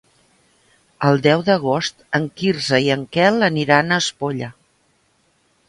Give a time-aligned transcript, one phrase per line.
[1.09, 4.53] El deu d'agost en Quirze i en Quel aniran a Espolla.